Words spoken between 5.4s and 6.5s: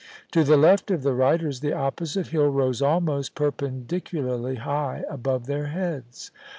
their heads.